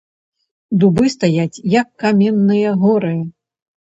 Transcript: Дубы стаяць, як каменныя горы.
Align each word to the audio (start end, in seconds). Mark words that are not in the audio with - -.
Дубы 0.83 1.05
стаяць, 1.15 1.61
як 1.73 1.87
каменныя 2.03 2.71
горы. 2.87 3.13